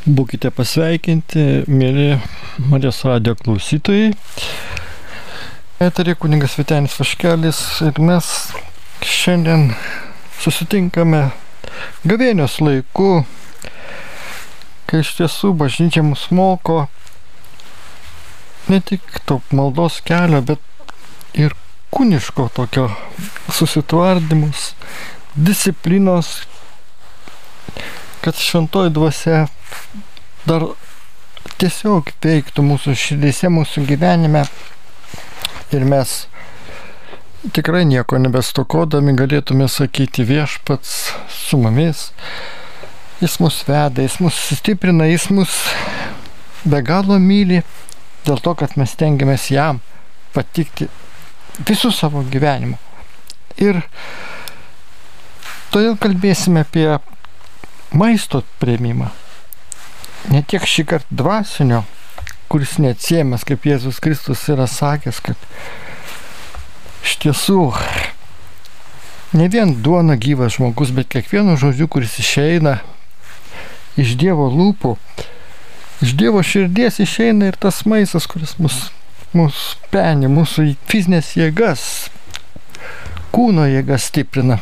[0.00, 2.14] Būkite pasveikinti, mėly
[2.70, 4.14] Marijos radio klausytojai.
[5.76, 8.30] Eterė kuningas Vitenis Vaškelis ir mes
[9.04, 9.74] šiandien
[10.40, 11.20] susitinkame
[12.08, 13.26] gavėnios laiku,
[14.88, 16.86] kai iš tiesų bažnyčia mus moko
[18.72, 20.96] ne tik to maldos kelio, bet
[21.36, 21.52] ir
[21.92, 22.88] kūniško tokio
[23.52, 24.70] susitvardymus,
[25.36, 26.38] disciplinos,
[28.24, 29.48] kad šventoji dvasia
[30.46, 30.66] dar
[31.60, 34.44] tiesiog veiktų mūsų širdise, mūsų gyvenime
[35.72, 36.24] ir mes
[37.54, 40.96] tikrai nieko nebestokodami galėtume sakyti viešpats
[41.32, 42.10] su mumis.
[43.20, 45.56] Jis mus veda, jis mus stiprina, jis mus
[46.64, 47.62] be galo myli
[48.26, 49.80] dėl to, kad mes tengiamės jam
[50.34, 50.88] patikti
[51.68, 52.76] visų savo gyvenimu.
[53.60, 53.82] Ir
[55.72, 56.86] todėl kalbėsime apie
[57.92, 59.10] maisto prieimimą.
[60.30, 61.80] Ne tiek šį kartą dvasinio,
[62.50, 65.38] kuris neatsiemas, kaip Jėzus Kristus yra sakęs, kad
[67.02, 67.64] iš tiesų
[69.34, 72.78] ne vien duona gyvas žmogus, bet kiekvienu žodžiu, kuris išeina
[73.98, 74.94] iš Dievo lūpų,
[76.06, 78.78] iš Dievo širdies išeina ir tas maistas, kuris mus,
[79.34, 81.84] mus peni, mūsų fizinės jėgas,
[83.34, 84.58] kūno jėgas stiprina.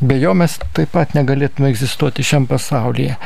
[0.00, 3.20] Be jo mes taip pat negalėtume egzistuoti šiam pasaulyje.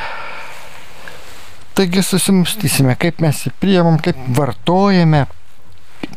[1.75, 5.25] Taigi susimustysime, kaip mes jį priemam, kaip vartojame,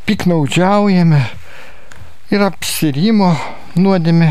[0.06, 1.19] piknaudžiaujame
[2.31, 3.33] ir apsirimo
[3.75, 4.28] nuodėmė.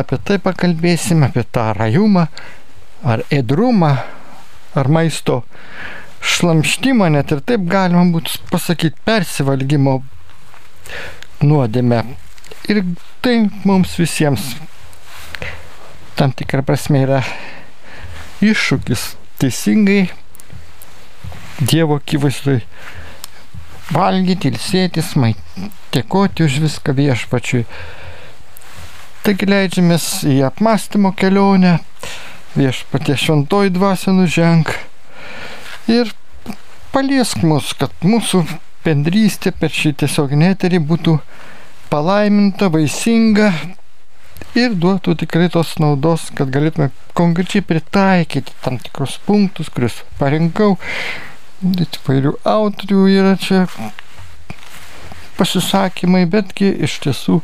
[0.00, 2.24] Apie tai pakalbėsime, apie tą rajumą,
[3.06, 3.92] ar edrumą,
[4.74, 5.42] ar maisto
[6.22, 10.00] šlamštimą, net ir taip galima būtų pasakyti persivalgymo
[11.46, 12.00] nuodėmę.
[12.66, 12.82] Ir
[13.22, 14.56] tai mums visiems
[16.18, 17.22] tam tikrą prasme yra
[18.42, 19.06] iššūkis
[19.38, 20.00] teisingai
[21.62, 22.60] Dievo akivaizdui
[23.92, 25.12] valgyti, ilsėtis,
[25.94, 27.66] dėkoti už viską viešpačiui.
[29.22, 31.76] Taigi leidžiamės į apmąstymo kelionę,
[32.56, 34.72] viešpatė šventoji dvasia nuženk
[35.92, 36.10] ir
[36.92, 38.42] paliesk mus, kad mūsų
[38.82, 41.16] bendrystė per šį tiesioginį eterį būtų
[41.92, 43.52] palaiminta, vaisinga,
[44.58, 50.76] ir duotų tikrai tos naudos, kad galėtume konkrečiai pritaikyti tam tikrus punktus, kuriuos parinkau.
[51.62, 53.66] Įvairių autorių yra čia
[55.38, 57.36] pasisakymai, betgi iš tiesų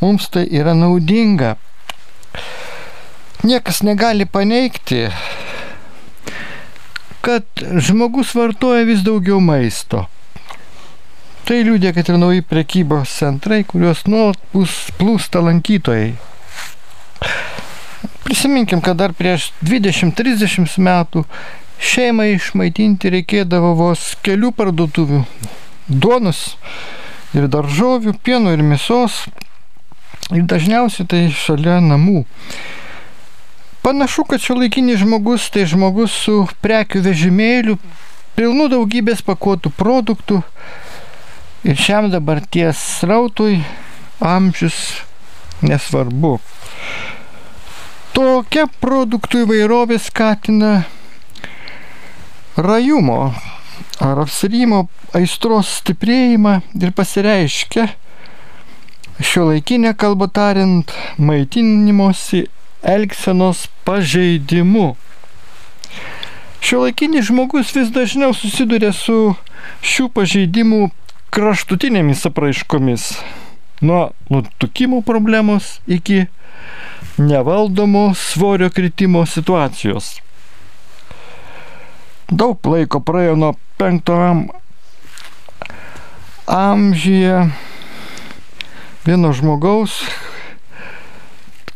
[0.00, 1.52] mums tai yra naudinga.
[3.46, 5.06] Niekas negali paneigti,
[7.22, 10.08] kad žmogus vartoja vis daugiau maisto.
[11.46, 14.42] Tai liūdė, kad ir nauji prekybos centrai, kuriuos nuolat
[14.98, 16.12] plūsta lankytojai.
[18.26, 21.24] Prisiminkim, kad dar prieš 20-30 metų
[21.80, 25.22] šeimai išmaitinti reikėdavo vos kelių parduotuvių.
[25.88, 26.42] Duonos
[27.34, 29.24] ir daržovių, pieno ir mėsos.
[30.30, 32.24] Ir dažniausiai tai šalia namų.
[33.82, 37.78] Panašu, kad šio laikinis žmogus tai žmogus su prekių vežimėliu,
[38.36, 40.42] pilnu daugybės pakuotų produktų.
[41.64, 43.62] Ir šiam dabarties srautui
[44.20, 45.00] amžius
[45.64, 46.38] nesvarbu.
[48.14, 50.72] Tokia produktų įvairovė skatina
[52.66, 53.32] rajumo
[54.00, 57.88] ar apsirimo aistros stiprėjimą ir pasireiškia
[59.20, 62.46] šio laikinė kalba tariant maitinimosi
[62.82, 64.94] elgsenos pažeidimu.
[66.64, 69.34] Šio laikinis žmogus vis dažniau susiduria su
[69.84, 70.88] šių pažeidimų
[71.34, 73.10] kraštutinėmis apraiškomis.
[73.84, 76.26] Nuo nutukimų problemos iki
[77.20, 80.18] nevaldomo svorio kritimo situacijos.
[82.30, 84.16] Daug laiko praėjo nuo penkto
[86.46, 87.50] amžyje
[89.06, 89.96] vieno žmogaus,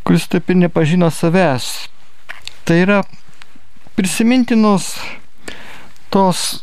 [0.07, 1.89] kuris taip ir nepažino savęs.
[2.65, 3.01] Tai yra
[3.99, 4.95] prisimintinos
[6.15, 6.63] tos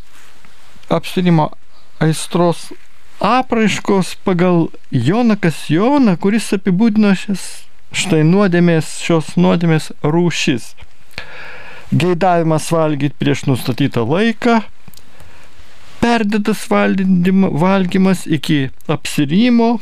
[0.89, 1.49] apsirimo
[1.99, 2.71] aistros
[3.19, 7.49] apraiškos pagal Joną Kasjoną, kuris apibūdino šias
[7.91, 10.69] Štai nuodėmės, šios nuodėmės rūšis.
[11.91, 14.61] Geidavimas valgyti prieš nustatytą laiką,
[15.99, 19.73] perdėtas valgymas iki apsirimo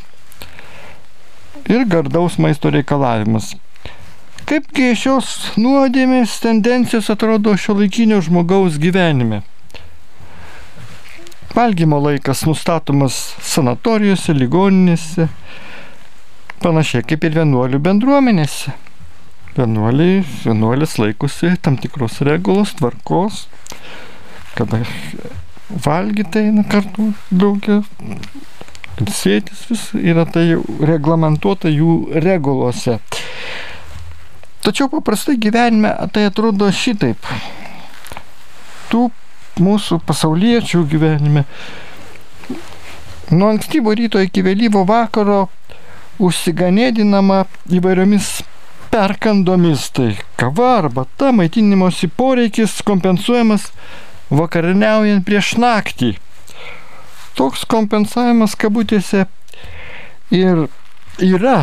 [1.70, 3.54] ir gardaus maisto reikalavimas.
[4.50, 5.30] Kaipgi šios
[5.62, 9.44] nuodėmės tendencijos atrodo šio laikinio žmogaus gyvenime?
[11.54, 15.30] Valgymo laikas nustatomas sanatorijose, ligoninėse,
[16.66, 18.74] panašiai kaip ir vienuolių bendruomenėse.
[19.58, 23.48] Vienuoliai, vienuolis laikosi tam tikros regulos, tvarkos,
[24.56, 24.82] kada
[25.86, 27.82] valgyti eina kartu daugia,
[29.08, 30.46] sėtis vis yra tai
[30.84, 33.00] reglamentuota jų regulose.
[34.66, 37.30] Tačiau paprastai gyvenime tai atrodo šitaip.
[38.92, 39.08] Tų
[39.60, 41.46] mūsų pasauliečių gyvenime
[43.32, 45.48] nuo ankstyvo ryto iki vėlyvo vakaro
[46.20, 47.44] užsiganėdinama
[47.78, 48.40] įvairiomis
[48.92, 53.70] perkandomis, tai kava arba ta maitinimosi poreikis kompensuojamas
[54.30, 56.16] vakariniaujant prieš naktį.
[57.38, 59.26] Toks kompensavimas kabutėse
[60.34, 60.66] ir
[61.24, 61.60] yra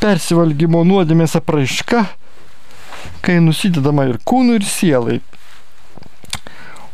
[0.00, 2.04] persivalgymo nuodėmės apraiška,
[3.24, 5.20] kai nusidedama ir kūnui, ir sielai.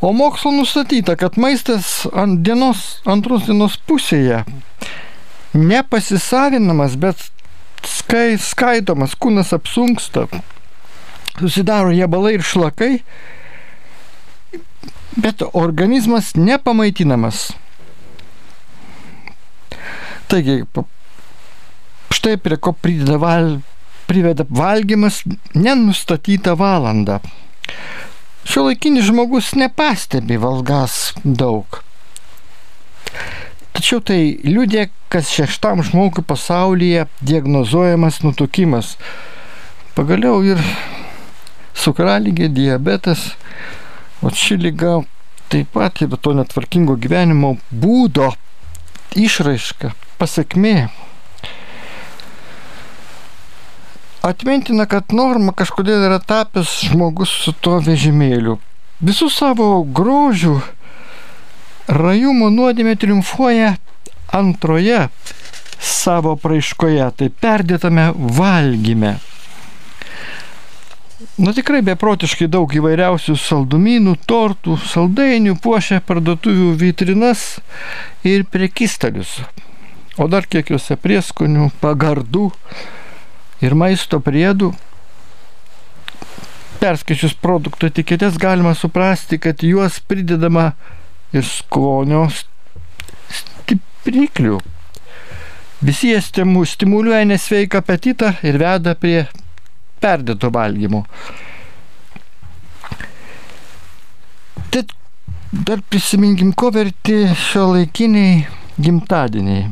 [0.03, 4.43] O mokslo nustatyta, kad maistas ant dienos, antros dienos pusėje
[5.55, 7.32] nepasisavinamas, bet
[7.89, 10.27] skai, skaidomas, kūnas apsunksta,
[11.39, 12.93] susidaro riebalai ir šlakai,
[15.23, 17.51] bet organizmas nepamaitinamas.
[20.33, 20.63] Taigi,
[22.13, 23.59] štai prie ko prideda val,
[24.09, 25.23] priveda valgymas
[25.55, 27.21] nenustatytą valandą.
[28.49, 31.83] Šio laikinis žmogus nepastebi valgas daug.
[33.83, 38.93] Tačiau tai liūdė, kas šeštam žmogui pasaulyje diagnozuojamas nutukimas.
[39.97, 40.61] Pagaliau ir
[41.83, 43.25] cukralygė, diabetas,
[44.23, 44.93] o ši lyga
[45.51, 48.29] taip pat yra to netvarkingo gyvenimo būdo
[49.19, 49.91] išraiška,
[50.23, 50.77] pasiekmė.
[54.31, 58.61] Atmintina, kad norma kažkodėl yra tapęs žmogus su tuo vežimėliu.
[59.03, 60.61] Visų savo grožių
[61.89, 63.77] rajumo nuodėmė triumfuoja
[64.33, 65.09] antroje
[65.83, 69.19] savo praiškoje, tai perdėtame valgyme.
[71.39, 77.45] Na tikrai beprotiškai daug įvairiausių saldumynų, tortų, saldainių puošia parduotuvių vitrinas
[78.27, 79.39] ir prekystalius.
[80.19, 82.51] O dar kiekiuose prieskonių, pagardų
[83.65, 84.73] ir maisto priedų.
[86.83, 90.73] Perskaičius produktų etiketės galima suprasti, kad juos pridedama
[91.33, 92.27] ir skonio
[93.33, 94.61] stipriklių.
[95.83, 99.25] Visi jie stimuliuoja nesveiką apetitą ir veda prie
[100.03, 101.03] perdėto valgymo.
[104.73, 104.93] Tad
[105.53, 108.47] dar prisiminkim, ko verti šio laikiniai
[108.81, 109.67] gimtadieniai.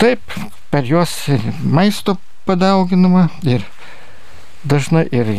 [0.00, 0.34] Taip,
[0.72, 1.12] per juos
[1.62, 2.16] maisto
[2.48, 3.62] padauginama ir
[4.64, 5.30] dažnai ir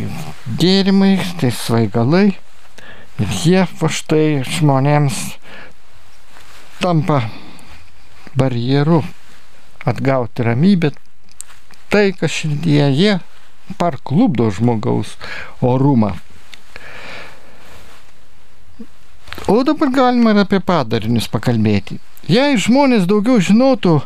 [0.61, 2.27] gėrimai, tai svaigalai.
[3.15, 5.19] Ir jie va štai žmonėms
[6.83, 7.21] tampa
[8.35, 8.99] barjeru
[9.87, 10.91] atgauti ramybę,
[11.95, 13.13] taiką širdyje, jie
[13.79, 15.15] parklubdo žmogaus
[15.61, 16.11] orumą.
[19.47, 22.01] O dabar galima ir apie padarinius pakalbėti.
[22.27, 23.99] Jei žmonės daugiau žinotų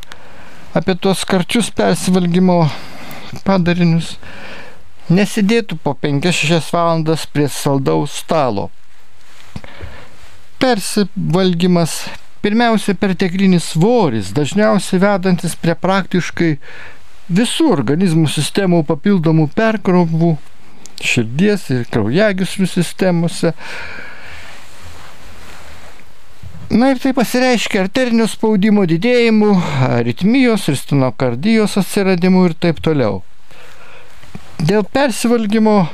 [0.77, 2.61] apie tuos karčius persivalgymo
[3.47, 4.17] padarinius,
[5.09, 8.69] nesidėtų po 5-6 valandas prie saldaus stalo
[10.59, 12.03] persivalgymas,
[12.43, 16.51] pirmiausia perteklinis svoris, dažniausiai vedantis prie praktiškai
[17.29, 20.35] visų organizmų sistemų papildomų perkrovų,
[20.99, 23.53] širdies ir kraujagyslių sistemose.
[26.69, 29.55] Na ir tai pasireiškia arterinio spaudimo didėjimu,
[29.89, 33.23] aritmijos ir stenokardijos atsiradimu ir taip toliau.
[34.59, 35.87] Dėl persivalgymo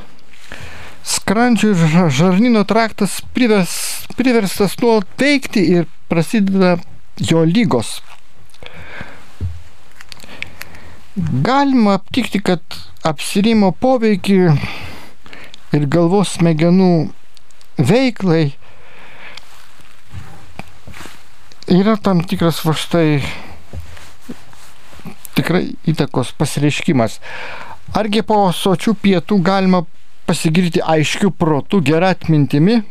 [1.06, 3.76] skrandžio ir žarnyno traktas privers,
[4.18, 6.78] priverstas nuolat veikti ir prasideda
[7.22, 8.00] jo lygos.
[11.16, 12.62] Galima aptikti, kad
[13.06, 14.40] apsirimo poveikį
[15.76, 16.92] ir galvos smegenų
[17.78, 18.50] veiklai
[21.72, 23.22] yra tam tikras va štai
[25.36, 27.20] tikrai įtakos pasireiškimas.
[27.96, 29.84] Argi po sočių pietų galima
[30.25, 32.82] pasigirti aiškiu protu, gerą atmintimi.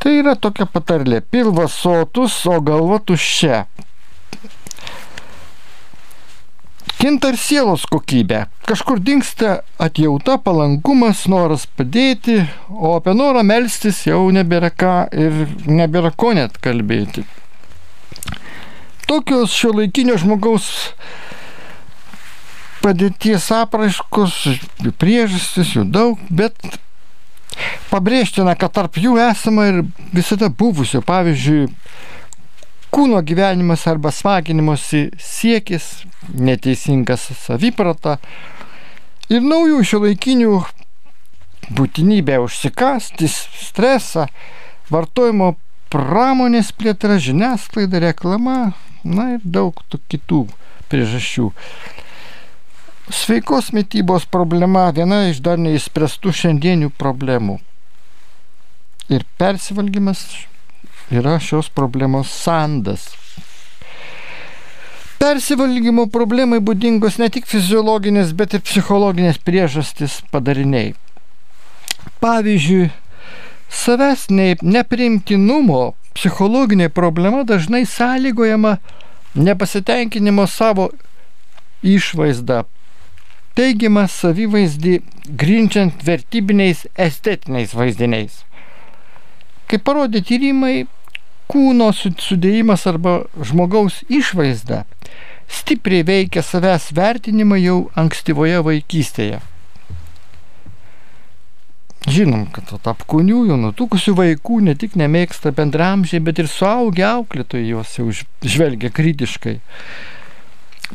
[0.00, 1.20] Tai yra tokia patarlė.
[1.20, 3.66] Pilvas sotus, o galva tuščia.
[7.00, 8.42] Kinta ir sielos kokybė.
[8.68, 16.12] Kažkur dinksta atjauta, palankumas, noras padėti, o apie norą melstis jau nebėra ką ir nebėra
[16.12, 17.24] ko net kalbėti.
[19.08, 20.68] Tokios šio laikinio žmogaus
[22.80, 24.36] padėties apraiškos,
[24.84, 26.56] jų priežastis, jų daug, bet
[27.90, 29.82] pabrėžtina, kad tarp jų esama ir
[30.14, 31.68] visada buvusio, pavyzdžiui,
[32.90, 36.02] kūno gyvenimas arba smaginimosi siekis,
[36.34, 38.18] neteisingas saviprata
[39.30, 40.54] ir naujų šiuolaikinių
[41.76, 44.26] būtinybė užsikasti, stresą,
[44.90, 45.54] vartojimo
[45.90, 48.72] pramonės plėtra, žiniasklaida, reklama,
[49.04, 49.78] na ir daug
[50.10, 50.44] kitų
[50.90, 51.50] priežasčių.
[53.10, 57.56] Sveikos mytybos problema viena iš dar neįspręstų šiandienių problemų.
[59.10, 60.22] Ir persivalgymas
[61.10, 63.08] yra šios problemos sandas.
[65.18, 70.94] Persivalgymo problemai būdingos ne tik fiziologinės, bet ir psichologinės priežastys padariniai.
[72.22, 72.92] Pavyzdžiui,
[73.68, 75.82] savęs nepriimtinumo
[76.14, 78.78] psichologinė problema dažnai sąlygojama
[79.34, 80.92] nepasitenkinimo savo
[81.82, 82.64] išvaizdą,
[83.60, 84.94] teigiamą savivaizdį
[85.44, 88.40] grindžiant vertybiniais estetiniais vaizdiniais.
[89.68, 90.86] Kaip parodė tyrimai,
[91.50, 94.84] kūno sudėjimas arba žmogaus išvaizda
[95.50, 99.40] stipriai veikia savęs vertinimą jau ankstyvoje vaikystėje.
[102.10, 108.06] Žinom, kad apkūniųjų, nutukusių vaikų ne tik nemėgsta bendramžiai, bet ir suaugę auklėtojai juos jau
[108.40, 109.58] žvelgia kritiškai.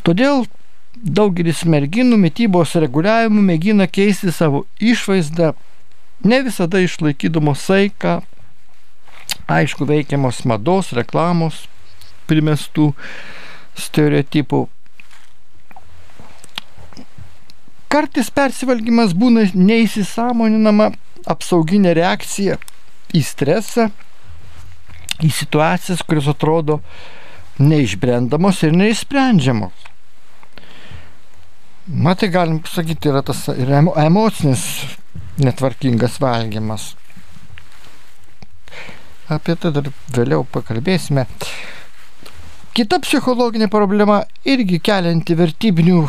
[0.07, 0.47] Todėl
[0.95, 5.53] daugelis merginų mytybos reguliavimų mėgina keisti savo išvaizdą,
[6.23, 8.19] ne visada išlaikydamos saiką,
[9.51, 11.65] aišku, veikiamos mados, reklamos,
[12.29, 12.93] primestų
[13.77, 14.65] stereotipų.
[17.91, 20.89] Kartais persivalgymas būna neįsisamoninama
[21.29, 22.57] apsauginė reakcija
[23.15, 23.89] į stresą,
[25.23, 26.81] į situacijas, kurios atrodo
[27.61, 29.94] neišbrendamos ir neišsprendžiamos.
[31.87, 34.61] Matai, galim pasakyti, yra tas ir emocinis
[35.37, 36.95] netvarkingas valgymas.
[39.29, 41.27] Apie tai dar vėliau pakalbėsime.
[42.73, 45.99] Kita psichologinė problema irgi kelianti vertybinių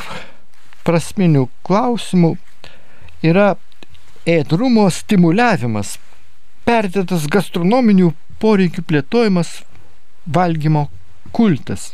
[0.89, 2.33] prasminių klausimų
[3.29, 3.51] yra
[4.25, 5.99] ėdrumo stimuliavimas,
[6.65, 9.53] perdėtas gastronominių poreikių plėtojimas,
[10.25, 10.89] valgymo
[11.37, 11.91] kultas.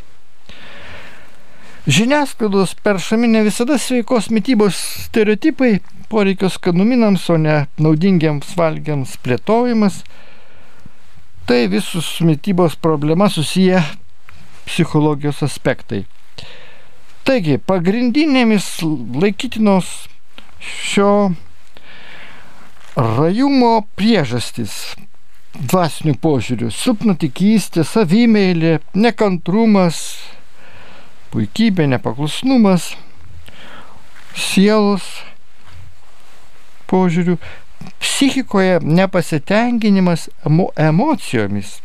[1.83, 4.77] Žiniasklaidos peršami ne visada sveikos mytybos
[5.09, 9.97] stereotipai, poreikios skanuminams, o ne naudingiams valgiams plėtojimas.
[11.43, 13.83] Tai visus mytybos problema susiję
[14.69, 16.05] psichologijos aspektai.
[17.27, 18.69] Taigi, pagrindinėmis
[19.19, 19.89] laikytinos
[20.63, 21.33] šio
[22.95, 24.77] rajumo priežastys
[25.59, 29.99] dvasinių požiūrių- supnutikystė, savimėlė, nekantrumas,
[31.33, 32.93] puikybė, nepaklusnumas,
[34.37, 35.07] sielos
[36.91, 37.39] požiūrių,
[38.03, 41.79] psichikoje nepasitenkinimas emo, emocijomis,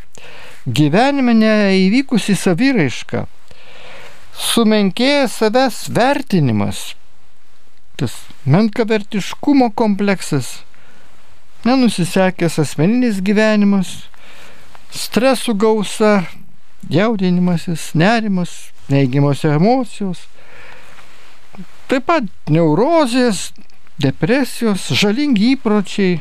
[0.68, 3.24] gyvenime neįvykusi saviraiška,
[4.38, 6.82] sumenkėjęs savęs vertinimas,
[7.98, 8.14] tas
[8.46, 10.58] menkavertiškumo kompleksas,
[11.66, 13.96] nenusisekęs asmeninis gyvenimas,
[14.94, 16.12] stresų gausa,
[16.90, 20.24] jaudinimasis, nerimas, neigiamos emocijos,
[21.90, 23.50] taip pat neurozės,
[23.98, 26.20] depresijos, žalingi įpročiai,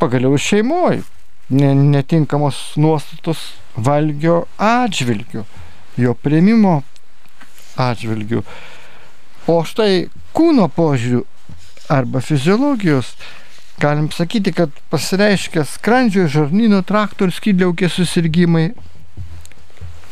[0.00, 1.04] pagaliau šeimoje
[1.50, 5.44] netinkamos nuostatos valgio atžvilgių,
[6.00, 6.80] jo prieimimo
[7.78, 8.42] atžvilgių.
[9.46, 11.22] O štai kūno požiūrių
[11.92, 13.12] arba fiziologijos
[13.80, 18.70] galim sakyti, kad pasireiškia skrandžio žarnyno traktų ir skydliaukės susirgymai,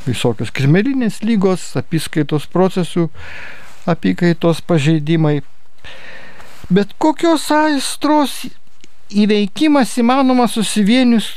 [0.04, 3.08] visokios krimelinės lygos, apiskaitos procesų,
[3.88, 5.40] apykaitos pažeidimai.
[6.72, 8.44] Bet kokios aistros
[9.12, 11.30] įveikimas įmanomas susivienius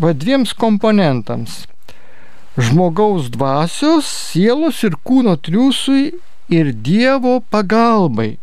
[0.00, 1.64] va dviems komponentams-
[2.64, 6.14] žmogaus dvasios, sielos ir kūno triūsui
[6.48, 8.36] ir Dievo pagalbai.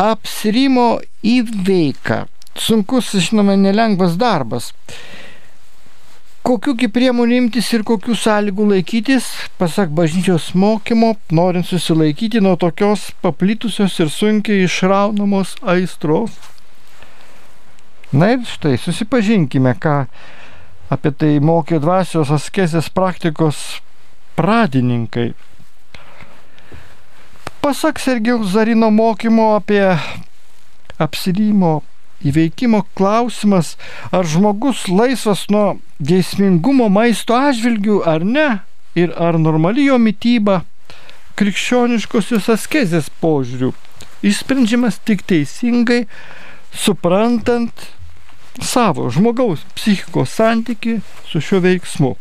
[0.00, 2.24] Apsirimo įveika.
[2.56, 4.72] Sunkus, žinoma, nelengvas darbas
[6.50, 9.26] kokių priemonių imtis ir kokių sąlygų laikytis,
[9.60, 16.32] pasak bažnyčios mokymo, norint susilaikyti nuo tokios paplitusios ir sunkiai išraunamos aistros.
[18.10, 20.06] Na ir štai, susipažinkime, ką
[20.90, 23.60] apie tai mokė dvasios askezės praktikos
[24.34, 25.30] pradininkai.
[27.60, 29.84] Pasak Sergijaus Zarino mokymo apie
[30.98, 31.82] apsirymo
[32.24, 33.74] įveikimo klausimas,
[34.12, 38.48] ar žmogus laisvas nuo geismingumo maisto atžvilgių ar ne,
[38.96, 40.62] ir ar normali jo mytyba
[41.40, 43.70] krikščioniškosios askezės požiūrių
[44.26, 46.06] išsprendžiamas tik teisingai,
[46.72, 47.86] suprantant
[48.60, 50.98] savo žmogaus psichikos santyki
[51.28, 52.16] su šiuo veiksmu.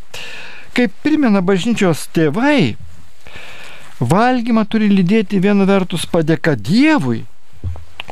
[0.75, 2.75] Kaip primena bažnyčios tėvai,
[4.00, 7.24] valgymą turi lydėti viena vertus padėka Dievui,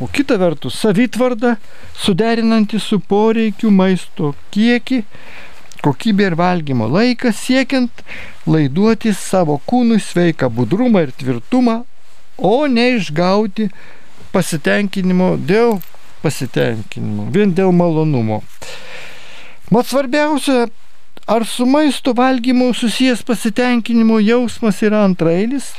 [0.01, 1.55] o kita vertus savitvarda,
[1.97, 5.03] suderinanti su poreikiu maisto kiekį,
[5.85, 8.03] kokybė ir valgymo laiką, siekiant
[8.49, 11.83] laiduoti savo kūnui sveiką budrumą ir tvirtumą,
[12.37, 13.69] o ne išgauti
[14.33, 15.79] pasitenkinimo dėl
[16.21, 18.43] pasitenkinimo, vien dėl malonumo.
[19.73, 20.67] Mat svarbiausia,
[21.27, 25.73] ar su maisto valgymu susijęs pasitenkinimo jausmas yra antrailis,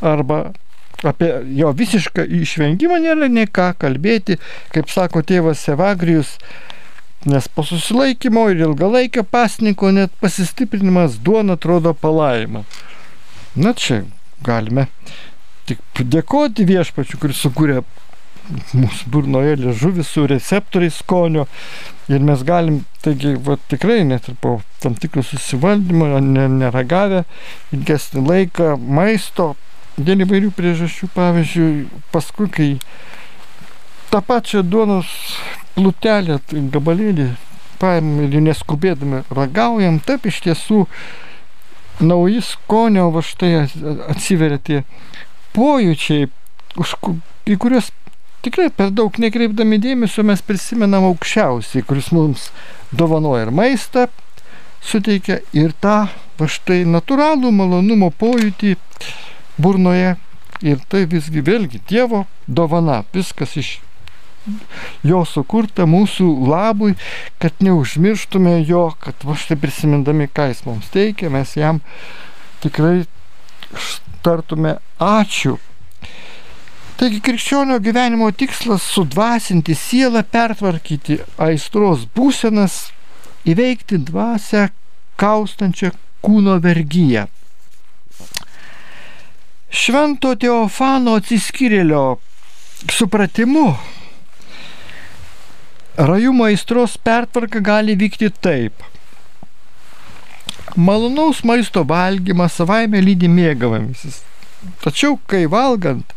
[0.00, 0.52] arba
[1.02, 4.36] apie jo visišką išvengimą nėra nei ką kalbėti,
[4.74, 6.36] kaip sako tėvas Evagrijus,
[7.26, 12.64] nes po susilaikymo ir ilgalaikio pasninko net pasistiprinimas duona atrodo palaima.
[13.56, 14.04] Na čia
[14.46, 14.86] galime
[15.68, 17.82] tik dėkoti viešpačiu, kuris sukūrė
[18.50, 21.46] mūsų burnoje liežuvis su receptoriais skonio.
[22.10, 27.24] Ir mes galim, taigi, va, tikrai net ir po tam tikrų susivaldymo, neragavę
[27.76, 29.52] ilgesnį laiką maisto,
[30.00, 31.70] dėl įvairių priežasčių, pavyzdžiui,
[32.14, 32.70] paskui, kai
[34.10, 35.10] tą pačią duonos
[35.76, 37.30] plutelę, tai gabalėlį
[37.80, 40.84] paėmėm ir neskubėdami ragaujam, taip iš tiesų
[42.00, 43.66] nauji skonio va štai
[44.10, 44.82] atsiveria tie
[45.56, 46.28] pojūčiai,
[46.80, 46.96] už,
[47.50, 47.90] į kuriuos
[48.44, 52.48] tikrai per daug nekreipdami dėmesio mes prisimenam aukščiausiai, kuris mums
[52.92, 54.06] dovanoja ir maistą,
[54.80, 56.06] suteikia ir tą
[56.40, 58.76] va štai natūralų malonumo pojūtį
[59.60, 60.16] burnoje.
[60.60, 63.68] Ir tai visgi vėlgi Dievo dovana, viskas iš
[65.06, 66.96] jo sukurta mūsų labui,
[67.40, 71.80] kad neužmirštume jo, kad va štai prisimindami, ką jis mums teikia, mes jam
[72.60, 73.06] tikrai
[74.20, 75.56] tartume ačiū
[77.00, 82.74] Taigi krikščionio gyvenimo tikslas- sudvasinti sielą, pertvarkyti aistros būsenas,
[83.48, 84.66] įveikti dvasę
[85.16, 87.22] kaustančią kūno vergyją.
[89.72, 92.04] Švento Teofano atsiskyrėlio
[92.92, 93.64] supratimu
[95.96, 98.84] rajumo aistros pertvarka gali vykti taip.
[100.76, 104.20] Malonaus maisto valgymas savaime lydi mėgavavimasis.
[104.84, 106.12] Tačiau, kai valgant,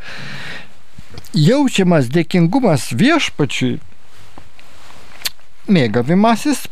[1.33, 3.79] jaučiamas dėkingumas viešpačiui,
[5.73, 6.67] mėgavimasis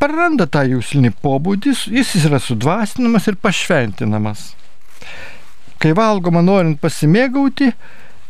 [0.00, 4.52] praranda tą jūslinį pobūdį, jis yra sudvasinamas ir pašventinamas.
[5.80, 7.72] Kai valgoma norint pasimėgauti,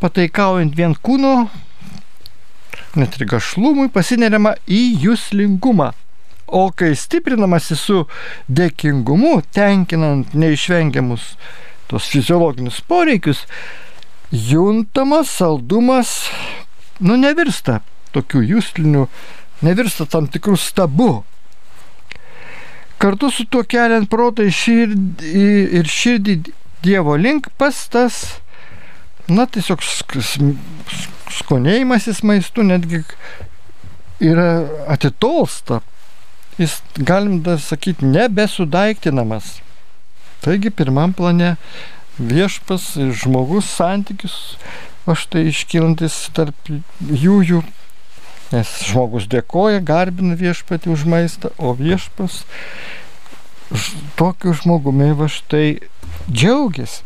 [0.02, 1.34] pataikaujant vien kūno,
[2.98, 5.92] net ir gašlumui, pasineriama į jūslingumą.
[6.54, 8.02] O kai stiprinamasi su
[8.52, 11.32] dėkingumu, tenkinant neišvengiamus
[11.88, 13.46] tos fiziologinius poreikius,
[14.32, 16.30] juntamas saldumas,
[17.00, 17.80] nu, nevirsta
[18.14, 19.06] tokių jūslinių,
[19.66, 21.12] nevirsta tam tikrų stabų.
[23.02, 25.32] Kartu su tuo keliant protą širdį,
[25.80, 26.38] ir širdį
[26.84, 28.38] Dievo link pas tas,
[29.28, 29.80] na, tiesiog
[31.32, 33.00] skonėjimasis maistu netgi
[34.20, 35.80] yra atitolsta.
[36.60, 39.56] Jis, galim dar sakyti, nebesudaiktinamas.
[40.44, 41.56] Taigi pirmam plane
[42.18, 44.56] viešpas ir žmogus santykius,
[45.06, 47.62] o štai iškylantis tarp jų jų,
[48.54, 52.44] nes žmogus dėkoja, garbina viešpatį už maistą, o viešpas
[54.18, 55.80] tokiu žmogumi va štai
[56.30, 57.02] džiaugiasi.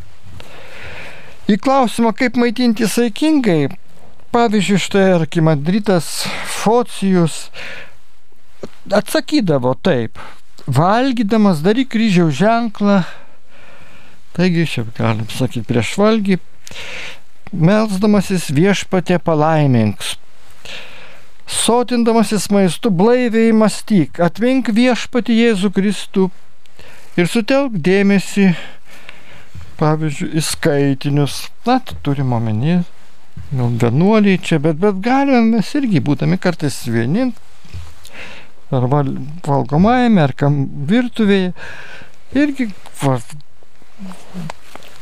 [1.49, 3.71] Į klausimą, kaip maitinti saikingai,
[4.37, 6.27] pavyzdžiui, štai arkimadritas
[6.59, 7.47] Focijus
[8.93, 10.21] atsakydavo taip,
[10.69, 13.01] valgydamas daryk kryžiaus ženklą
[14.39, 16.37] Taigi, čia galim sakyti prieš valgį,
[17.51, 20.13] melsdamasis viešpatė palaiminks.
[21.49, 26.27] Sotindamasis maistu blaiviai mąstyk, atvink viešpatį Jėzų Kristų
[27.19, 28.53] ir sutelk dėmesį,
[29.81, 31.41] pavyzdžiui, į skaitinius.
[31.67, 32.85] Na, turim omeny,
[33.51, 37.33] nu, vienuoliai čia, bet, bet galime mes irgi būdami kartais vieni,
[38.71, 40.63] ar valgomajame, ar kam
[40.95, 41.51] virtuvėje,
[42.39, 42.71] irgi
[43.03, 43.19] va,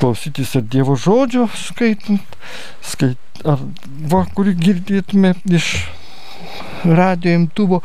[0.00, 2.38] klausytis ir Dievo žodžio skaitant,
[2.84, 3.62] skait, ar
[4.10, 5.70] va, kurį girdėtume iš
[6.84, 7.82] radio imtuvo,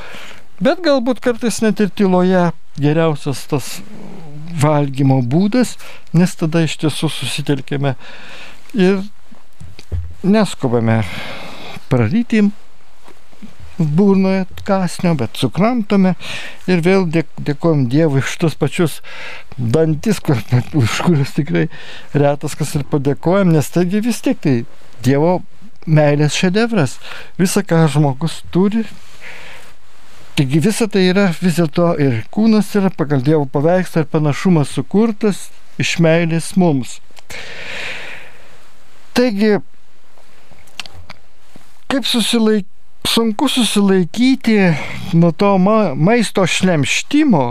[0.62, 2.50] bet galbūt kartais net ir tyloje
[2.82, 3.78] geriausias tas
[4.62, 5.78] valgymo būdas,
[6.14, 7.96] nes tada iš tiesų susitelkėme
[8.78, 9.02] ir
[10.24, 11.02] neskubame
[11.92, 12.44] praryti
[13.78, 16.16] burnoje kasnio, bet sukramtome
[16.70, 19.00] ir vėl dėkojom Dievui už tos pačius
[19.58, 20.42] dantis, kur,
[20.78, 21.68] už kuriuos tikrai
[22.14, 24.58] retas kas ir padėkojom, nes taigi vis tiek tai
[25.06, 25.40] Dievo
[25.90, 27.00] meilės šedevras.
[27.42, 28.86] Visa, ką žmogus turi,
[30.32, 35.50] Taigi visa tai yra vis dėlto ir kūnas yra pagal Dievo paveikslą ir panašumas sukurtas
[35.82, 36.96] iš meilės mums.
[39.18, 39.58] Taigi,
[41.92, 42.66] kaip susilaik,
[43.08, 44.58] sunku susilaikyti
[45.14, 47.44] nuo to ma, maisto šlemštimo,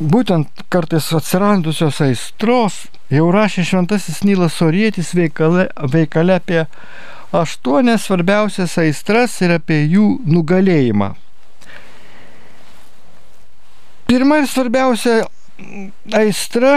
[0.00, 6.64] būtent kartais atsirandusios aistros, jau rašė šventasis Nylas Orietis veikale, veikale apie
[7.36, 11.12] aštuonias svarbiausias aistras ir apie jų nugalėjimą.
[14.10, 15.20] Pirma ir svarbiausia
[16.18, 16.74] aistra,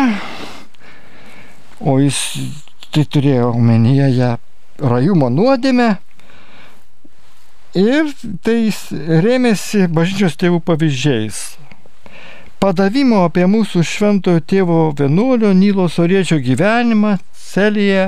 [1.82, 2.20] o jis
[2.94, 4.34] tai turėjo omenyje ją
[4.84, 5.96] rajumo nuodėmę
[7.78, 8.14] ir
[8.46, 8.80] tai jis
[9.26, 11.42] rėmėsi bažnyčios tėvų pavyzdžiais.
[12.64, 18.06] Padavimo apie mūsų šventojo tėvo vienuolio Nylo Soriečio gyvenimą Celėje,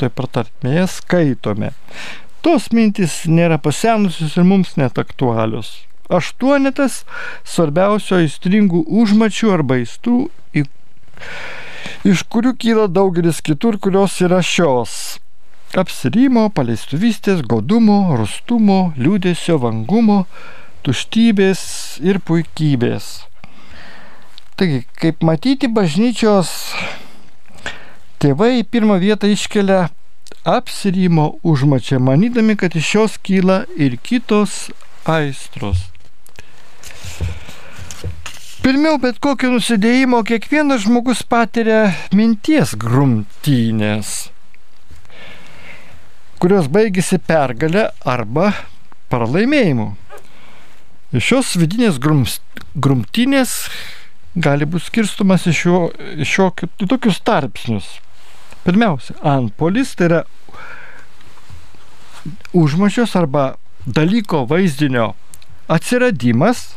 [0.00, 1.74] taip pat tarmėje skaitome.
[2.40, 5.74] Tos mintys nėra pasenusios ir mums net aktualios.
[6.10, 7.02] Aštuonetas
[7.46, 10.22] svarbiausio aistringų užmačių arba aistrų,
[12.08, 15.20] iš kurių kyla daugelis kitur, kurios yra šios
[15.78, 20.24] apsirimo, paleistuvystės, godumo, rustumo, liūdėsio, vangumo,
[20.86, 21.62] tuštybės
[22.02, 23.10] ir puikybės.
[24.58, 26.50] Taigi, kaip matyti, bažnyčios
[28.20, 29.86] tėvai į pirmą vietą iškelia
[30.44, 34.68] apsirimo užmačią, manydami, kad iš jos kyla ir kitos
[35.08, 35.86] aistros.
[38.60, 44.28] Pirmiau bet kokio nusidėjimo kiekvienas žmogus patiria minties grumtynės,
[46.40, 48.50] kurios baigėsi pergalę arba
[49.12, 49.90] pralaimėjimu.
[51.12, 52.38] Iš šios vidinės grums,
[52.74, 53.54] grumtynės
[54.38, 57.98] gali būti skirstumas iš jo kaip tokius tarpsnius.
[58.64, 60.20] Pirmiausia, antpolis tai yra
[62.54, 63.54] užmačios arba
[63.86, 65.14] dalyko vaizdinio
[65.70, 66.76] atsiradimas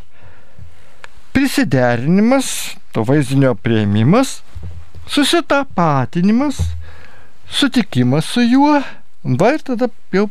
[1.34, 4.42] prisiderinimas, to vaizdinio prieimimas,
[5.10, 6.60] susitapatinimas,
[7.50, 8.82] sutikimas su juo,
[9.24, 10.28] va ir tada jau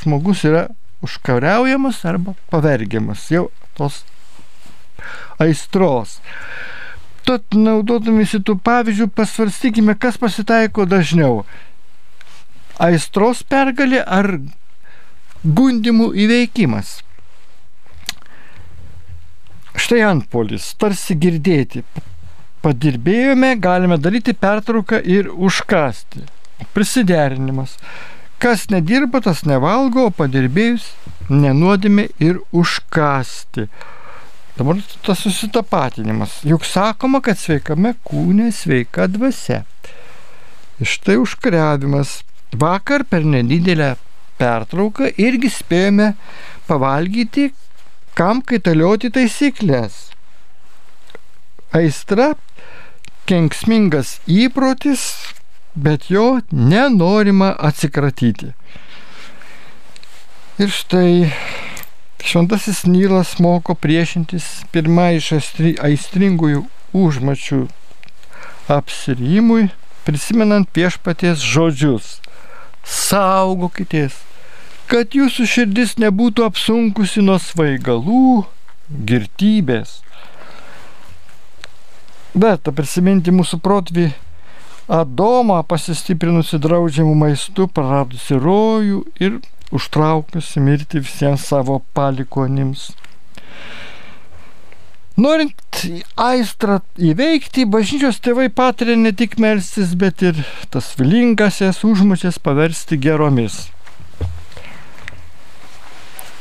[0.00, 0.66] žmogus yra
[1.04, 4.02] užkariaujamas arba pavergiamas jau tos
[5.42, 6.18] aistros.
[7.24, 11.44] Tad naudodamėsi tų pavyzdžių pasvarstykime, kas pasitaiko dažniau.
[12.84, 14.28] Aistros pergalė ar
[15.44, 16.98] gundimų įveikimas.
[19.74, 21.82] Štai antpolis, tarsi girdėti.
[22.64, 26.24] Padirbėjome, galime daryti pertrauką ir užkasti.
[26.76, 27.74] Prisiderinimas.
[28.42, 30.90] Kas nedirba, tas nevalgo, o padirbėjus
[31.30, 33.68] nenuodėme ir užkasti.
[34.54, 36.40] Dabar tas susitapatinimas.
[36.46, 39.64] Juk sakoma, kad sveikame kūne sveika dvasia.
[40.82, 42.22] Iš tai užkariavimas.
[42.54, 43.96] Vakar per nedidelę
[44.38, 46.12] pertrauką irgi spėjome
[46.68, 47.48] pavalgyti,
[48.14, 49.96] kam kaitalioti taisyklės.
[51.74, 52.34] Aistra
[53.26, 55.08] kenksmingas įprotis,
[55.74, 58.52] bet jo nenorima atsikratyti.
[60.58, 61.30] Ir štai
[62.24, 66.62] Šventasis Nylas moko priešintis pirmą iš aistringųjų
[66.96, 67.64] užmačių
[68.72, 69.66] apsirimui,
[70.06, 72.14] prisimenant viešpaties žodžius.
[72.84, 74.22] Saugokitės
[74.90, 78.44] kad jūsų širdis nebūtų apsunkusi nuo svaigalų,
[79.08, 80.00] girtybės.
[82.34, 84.10] Bet prisiminti mūsų protvį
[84.84, 89.38] Adomą pasistiprinusi draudžiamų maistų, praradusi rojų ir
[89.72, 92.90] užtraukusi mirti visiems savo palikonims.
[95.16, 95.86] Norint
[96.20, 100.42] aistrą įveikti, bažnyčios tėvai patiria ne tik melstis, bet ir
[100.74, 103.68] tas vilingasias užmačias paversti geromis.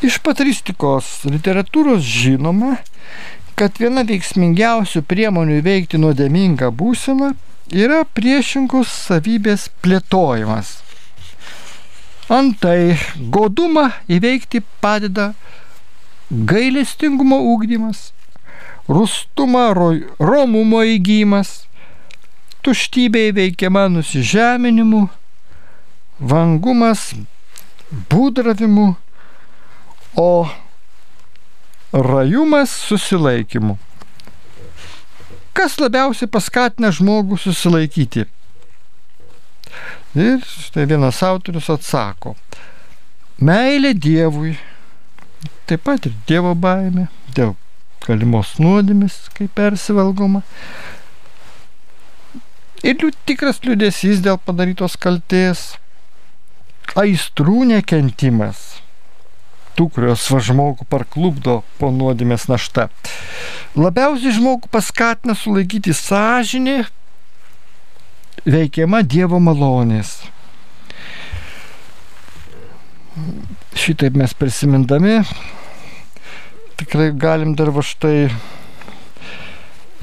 [0.04, 2.76] Iš patristikos literatūros žinoma,
[3.56, 7.32] kad viena veiksmingiausių priemonių įveikti nuodėmingą būseną
[7.72, 10.80] yra priešingos savybės plėtojimas.
[12.32, 12.98] Antai
[13.32, 15.34] godumą įveikti padeda
[16.32, 18.12] gailestingumo ūkdymas,
[18.88, 19.68] rustumą
[20.20, 21.68] romumo įgymas,
[22.64, 25.08] tuštybė įveikiama nusižeminimu,
[26.20, 27.12] vangumas
[28.10, 28.94] būdravimu,
[30.16, 30.30] o
[31.94, 33.78] rajumas susilaikymu.
[35.54, 38.26] Kas labiausiai paskatina žmogų susilaikyti?
[40.14, 42.36] Ir štai vienas autorius atsako.
[43.42, 44.56] Meilė Dievui,
[45.70, 47.56] taip pat ir Dievo baimė, dėl
[48.06, 50.44] galimos nuodėmis, kaip persivalgoma.
[52.84, 55.66] Ir liū, tikras liūdėsys dėl padarytos kalties,
[57.00, 58.83] aistrų nekentimas,
[59.78, 62.90] tų, kurios va žmogų parklubdo po nuodėmės našta.
[63.78, 66.84] Labiausiai žmogų paskatina sulaikyti sąžinį
[68.46, 70.20] veikiama Dievo malonės.
[73.78, 75.22] Šitaip mes prisimindami
[76.78, 78.30] tikrai galim dar va štai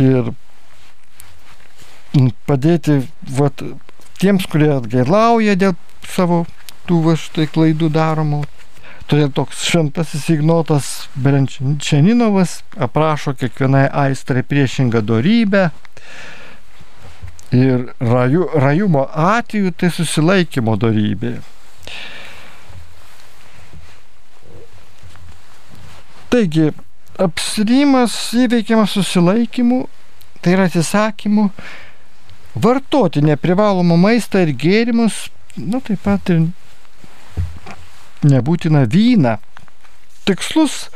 [0.00, 0.30] ir
[2.48, 3.00] padėti
[3.38, 3.62] vat,
[4.22, 5.76] tiems, kurie atgailauja dėl
[6.08, 6.44] savo
[6.88, 8.44] tų va štai klaidų daromų.
[9.10, 15.64] Todėl toks šventasis Ignotas Berenčianinovas aprašo kiekvienai aistrai priešingą darybę.
[17.50, 21.32] Ir raju, rajumo atveju tai susilaikymo darybė.
[26.30, 26.70] Taigi,
[27.18, 29.80] apsirimas įveikiamas susilaikymu,
[30.38, 31.48] tai yra atsisakymu
[32.54, 35.24] vartoti neprivalomą maistą ir gėrimus,
[35.58, 36.46] na taip pat ir
[38.26, 39.36] nebūtina vyną.
[40.28, 40.88] Tikslus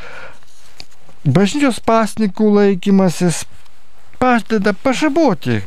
[1.24, 3.44] bažnyčios pasnikų laikymasis
[4.20, 5.62] padeda pažaboti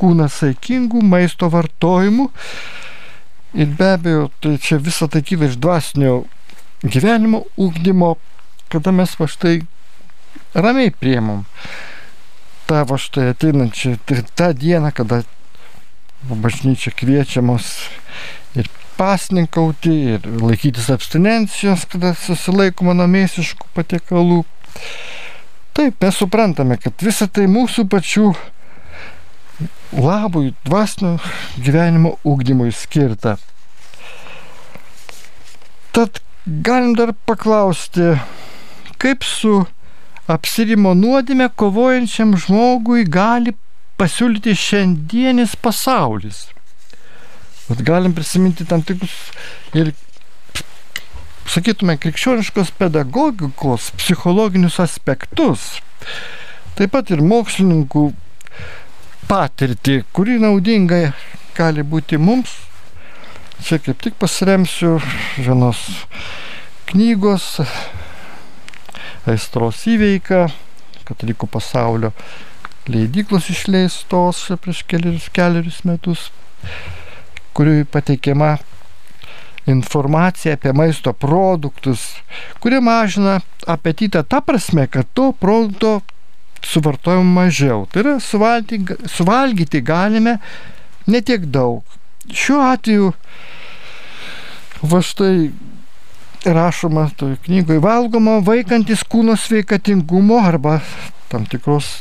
[0.00, 2.28] kūną saikingų maisto vartojimų.
[3.54, 6.24] Ir be abejo, tai čia visą tai kyla iš dvasinio
[6.82, 8.16] gyvenimo ūkdymo,
[8.72, 9.60] kada mes va štai
[10.54, 11.44] ramiai priemam
[12.66, 15.22] tą va štai ateinančią, tai tą dieną, kada
[16.24, 17.84] bažnyčia kviečia mus
[18.56, 24.42] ir pasninkauti, ir laikytis abstinencijos, kada susilaikoma nuo mėsiškų patiekalų.
[25.74, 28.28] Taip, mes suprantame, kad visa tai mūsų pačių
[29.98, 31.16] labui, dvasinio
[31.58, 33.36] gyvenimo ūkdymui skirta.
[35.94, 38.14] Tad galim dar paklausti,
[38.98, 39.64] kaip su
[40.30, 43.54] apsirimo nuodėme kovojančiam žmogui gali
[44.00, 46.48] pasiūlyti šiandienis pasaulis.
[47.68, 49.14] Bet galim prisiminti tam tikrus
[49.76, 49.92] ir,
[51.48, 55.70] sakytume, krikščioniškos pedagogikos psichologinius aspektus.
[56.76, 58.08] Taip pat ir mokslininkų
[59.30, 61.14] patirtį, kuri naudinga
[61.56, 62.52] gali būti mums.
[63.64, 64.98] Čia kaip tik pasiremsiu
[65.38, 65.80] vienos
[66.90, 67.46] knygos
[69.30, 70.48] aistros įveika,
[71.08, 72.10] katalikų pasaulio
[72.90, 76.26] leidyklos išleistos prieš kelius, kelius metus,
[77.54, 78.56] kuriui pateikiama
[79.66, 82.10] informacija apie maisto produktus,
[82.60, 86.00] kurie mažina apetitą ta prasme, kad to produkto
[86.64, 87.86] suvartojam mažiau.
[87.92, 90.38] Tai yra suvalgyti, suvalgyti galime
[91.06, 91.84] netiek daug.
[92.32, 93.12] Šiuo atveju
[94.84, 95.50] va štai
[96.44, 100.80] rašoma toje knygoje valgoma vaikantis kūno sveikatingumo arba
[101.32, 101.96] tam tikros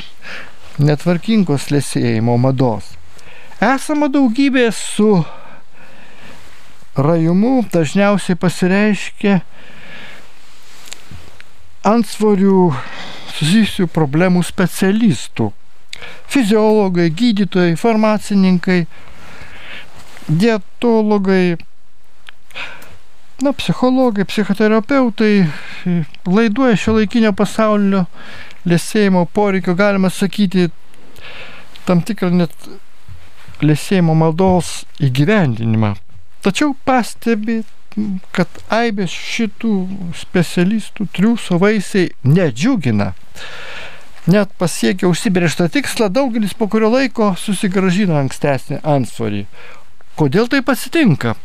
[0.83, 2.89] netvarkingos lėsėjimo mados.
[3.63, 5.21] Esama daugybė su
[6.95, 9.39] rajumu dažniausiai pasireiškia
[11.83, 12.69] antsvorių
[13.33, 15.49] susijusių problemų specialistų.
[16.29, 18.83] Fiziologai, gydytojai, farmacininkai,
[20.27, 21.57] dietologai,
[23.43, 25.33] na, psichologai, psichoterapeutai
[26.27, 28.05] laiduoja šio laikinio pasaulio
[28.69, 30.69] lėsėjimo poreikio, galima sakyti,
[31.87, 32.71] tam tikrą net
[33.63, 35.95] lėsėjimo maldos įgyvendinimą.
[36.43, 37.61] Tačiau pastebi,
[38.35, 39.73] kad aibės šitų
[40.17, 43.13] specialistų triūso vaisiai nedžiugina.
[44.27, 49.45] Net pasiekę užsibrėžtą tikslą, daugelis po kurio laiko susigražina ankstesnį ansvarį.
[50.19, 51.35] Kodėl tai pasitinka?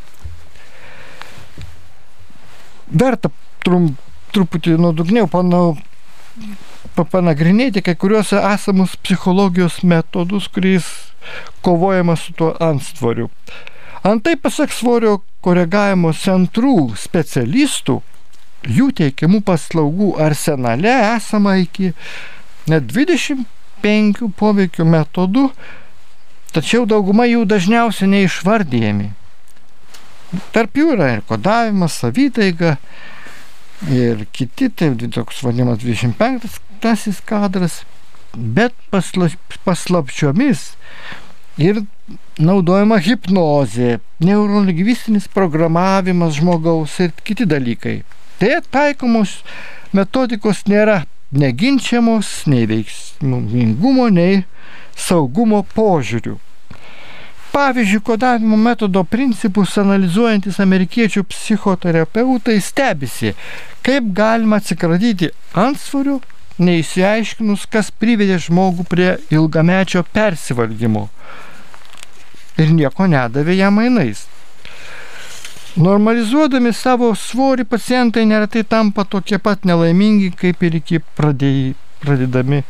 [2.91, 3.31] verta
[3.65, 3.93] trum,
[4.33, 5.77] truputį nuodugniau panau,
[6.97, 10.89] panagrinėti kai kuriuos esamus psichologijos metodus, kuriais
[11.63, 13.29] kovojama su tuo antsvoriu.
[14.03, 17.99] Antai pasak svorio koregavimo centrų specialistų,
[18.69, 21.93] jų teikiamų paslaugų arsenale esama iki
[22.71, 25.49] net 25 poveikių metodų,
[26.55, 29.11] tačiau dauguma jų dažniausiai neišvardyjami.
[30.55, 32.77] Tarp jų yra ir kodavimas, savitaiga
[33.91, 37.83] ir kiti, tai toks vadinamas 25 kadras,
[38.35, 38.75] bet
[39.65, 40.69] paslapčiomis
[41.59, 41.83] ir
[42.38, 48.03] naudojama hipnozė, neurolingvistinis programavimas žmogaus ir kiti dalykai.
[48.38, 49.40] Tai taikomos
[49.92, 51.03] metodikos nėra
[51.35, 54.44] neginčiamos nei veiksmingumo, nei
[54.97, 56.38] saugumo požiūrių.
[57.49, 63.33] Pavyzdžiui, kodavimo metodo principus analizuojantis amerikiečių psichoterapeutai stebisi,
[63.83, 66.21] kaip galima atsikratyti antsvorių,
[66.62, 71.09] neįsiaiškinus, kas privedė žmogų prie ilgamečio persivalgymo
[72.59, 74.27] ir nieko nedavė jam mainais.
[75.79, 82.64] Normalizuodami savo svorį pacientai neretai tampa tokie pat nelaimingi, kaip ir iki pradėjai, pradėdami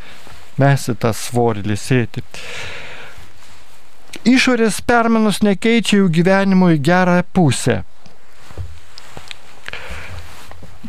[0.61, 2.25] mesti tą svorį lisėti.
[4.29, 7.81] Išorės permenos nekeičia jų gyvenimo į gerą pusę.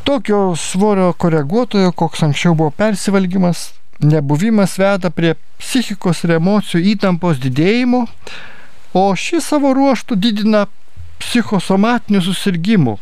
[0.04, 3.70] Tokio svorio koreguotojo, koks anksčiau buvo persivalgymas,
[4.04, 8.08] nebuvimas veda prie psichikos ir emocijų įtampos didėjimo,
[8.94, 10.66] o ši savo ruoštų didina
[11.20, 12.98] psichosomatinių susirgymų,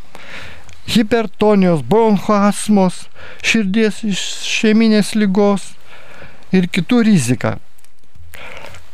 [0.88, 3.06] hipertonijos, bronchoasmos,
[3.46, 5.74] širdies išėminės lygos
[6.56, 7.58] ir kitų riziką.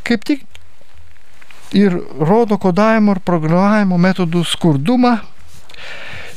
[0.04, 0.44] Kaip tik
[1.74, 5.18] ir rodo kodavimo ir programavimo metodų skurdumą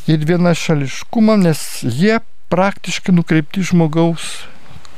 [0.06, 2.20] ir vienašališkumą, nes jie
[2.52, 4.46] praktiškai nukreipti žmogaus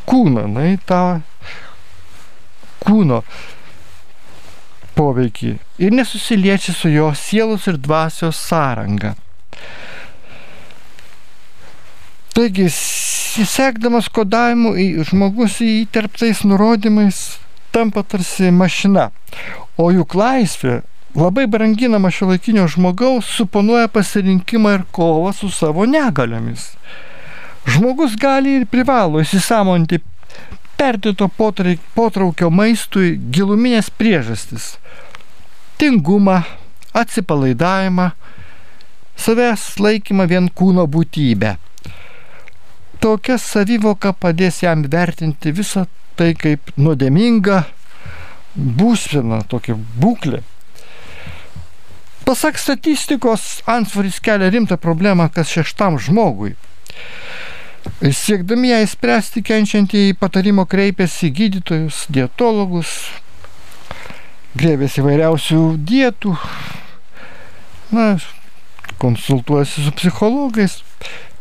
[0.09, 1.03] kūną, na į tą
[2.85, 3.23] kūno
[4.98, 9.14] poveikį ir nesusiliečia su jo sielos ir dvasios sąranga.
[12.34, 14.74] Taigi, sekdamas kodavimu,
[15.08, 17.38] žmogus įterptais nurodymais
[17.74, 19.08] tampa tarsi mašina,
[19.78, 20.82] o juk laisvė
[21.18, 26.70] labai branginama šio laikinio žmogaus suponuoja pasirinkimą ir kovą su savo negaliomis.
[27.68, 29.98] Žmogus gali ir privalo įsisamonti
[30.78, 31.28] perdėto
[31.96, 34.76] potraukio maistui giluminės priežastis-
[35.78, 36.42] tingumą,
[36.94, 38.10] atsipalaidavimą,
[39.18, 41.56] savęs laikymą vien kūno būtybę.
[42.98, 45.86] Tokia savivoka padės jam vertinti visą
[46.18, 47.64] tai kaip nuodėminga
[48.56, 50.42] būsena, tokia būklė.
[52.26, 56.56] Pasak statistikos, ansvaris kelia rimtą problemą kas šeštam žmogui.
[58.12, 62.92] Siekdami ją įspręsti, kenčiantieji patarimo kreipiasi gydytojus, dietologus,
[64.59, 66.35] grėbėsi įvairiausių dietų,
[67.90, 68.07] na,
[69.03, 70.79] konsultuojasi su psichologais.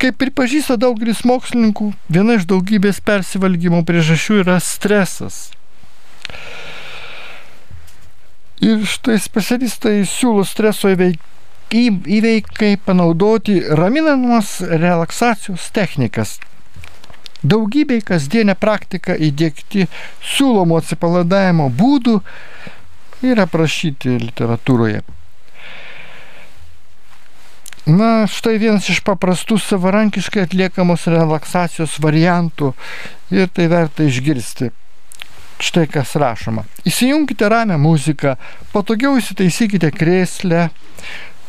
[0.02, 5.48] Kaip pripažįsta daugelis mokslininkų, viena iš daugybės persivalgymo priežasčių yra stresas.
[8.62, 11.37] Ir štai specialistai siūlo streso įveikti
[11.72, 16.38] įveikai panaudoti raminamos relaksacijos technikas.
[17.44, 19.86] Daugybei kasdienę praktiką įdėkti
[20.36, 22.18] siūlomų atsipalaidavimo būdų
[23.28, 25.04] yra prašyti literatūroje.
[27.88, 32.74] Na, štai vienas iš paprastų savarankiškai atliekamos relaksacijos variantų
[33.32, 34.74] ir tai verta išgirsti.
[35.64, 36.66] Štai kas rašoma.
[36.86, 38.36] Įsijunkite ramią muziką,
[38.74, 40.68] patogiau įsitaisykite krėslę,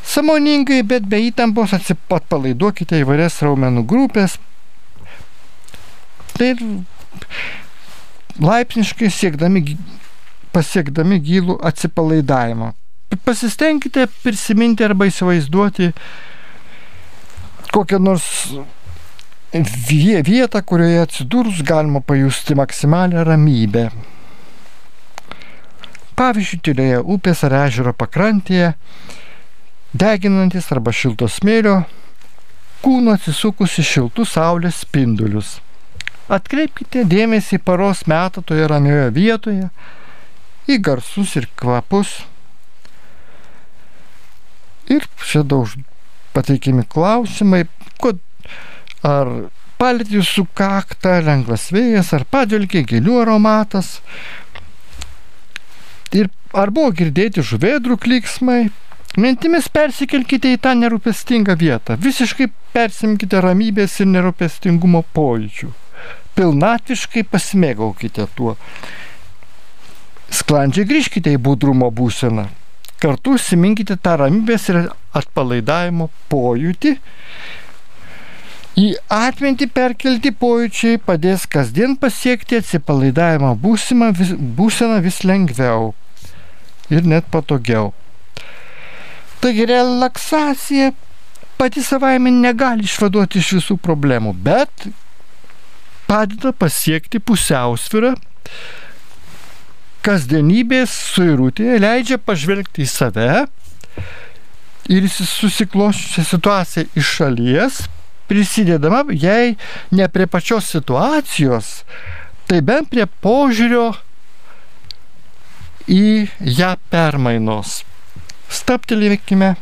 [0.08, 4.38] Samoningai, bet be įtampos atpalaiduokite įvairias raumenų grupės.
[6.38, 6.48] Tai
[8.40, 9.76] laipsniškai siekdami,
[10.54, 12.72] pasiekdami gilų atsipalaidavimą.
[13.24, 15.92] Pasistengkite prisiminti arba įsivaizduoti
[17.72, 18.28] kokią nors
[19.52, 23.88] vietą, kurioje atsidūrus galima pajusti maksimalią ramybę.
[26.18, 28.72] Pavyzdžiui, tylioje upės ar ežero pakrantėje
[29.98, 31.82] deginantis arba šilto smėlio,
[32.84, 35.58] kūno atsisukus į šiltus saulės spindulius.
[36.28, 39.68] Atkreipkite dėmesį į paros metą toje ramioje vietoje,
[40.68, 42.18] į garsus ir kvapus.
[44.92, 45.72] Ir čia daug
[46.36, 47.64] pateikimi klausimai,
[48.00, 48.20] kod,
[49.04, 49.30] ar
[49.80, 53.98] palėtė jūsų kaktą lengvas vėjas, ar padvilkė gėlių aromatas.
[56.16, 58.68] Ir ar buvo girdėti žuvėdrų kliksmai,
[59.18, 61.96] Mintimis persikelkite į tą nerūpestingą vietą.
[61.98, 65.72] Visiškai persimkite ramybės ir nerūpestingumo pojūčių.
[66.38, 68.54] Pilnatiškai pasimėgaukite tuo.
[70.30, 72.46] Sklandžiai grįžkite į budrumo būseną.
[73.02, 74.80] Kartu užsiminkite tą ramybės ir
[75.18, 76.96] atpalaidavimo pojūtį.
[78.78, 85.96] Į atmintį perkelti pojūčiai padės kasdien pasiekti atsipalaidavimo būseną vis, būseną vis lengviau
[86.94, 87.90] ir net patogiau.
[89.40, 90.92] Taigi relaksacija
[91.58, 94.88] pati savaime negali išvaduoti iš visų problemų, bet
[96.08, 98.14] padeda pasiekti pusiausvyrą
[100.06, 103.30] kasdienybės suirutėje, leidžia pažvelgti į save
[104.88, 107.80] ir susikloščią situaciją iš šalies,
[108.28, 109.56] prisidedama, jei
[109.92, 111.82] ne prie pačios situacijos,
[112.48, 113.90] tai bent prie požiūrio
[115.88, 116.28] į
[116.58, 117.82] ją permainos.
[118.48, 119.54] Staptelėkime,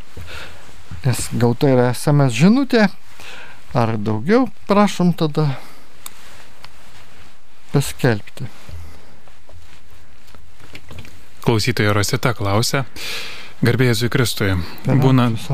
[1.05, 2.87] nes gauta yra SMS žinutė,
[3.77, 5.51] ar daugiau, prašom tada
[7.75, 8.47] paskelbti.
[11.47, 12.87] Klausytoja Rosita klausia,
[13.63, 14.55] garbėjai Jėzui Kristui,
[14.87, 15.45] būnant,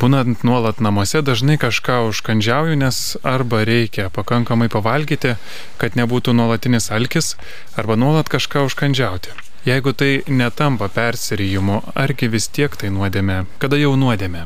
[0.00, 5.34] būnant nuolat namuose dažnai kažką užkandžiauju, nes arba reikia pakankamai pavalgyti,
[5.80, 7.34] kad nebūtų nuolatinis alkis,
[7.76, 9.45] arba nuolat kažką užkandžiauti.
[9.66, 13.40] Jeigu tai netampa persirijimu, argi vis tiek tai nuodėmė?
[13.58, 14.44] Kada jau nuodėmė?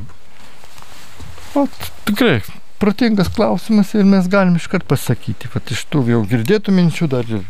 [1.61, 1.67] O,
[2.09, 2.39] tikrai,
[2.81, 7.45] protingas klausimas ir mes galim iškart pasakyti, kad iš tų jau girdėtų minčių, dar ir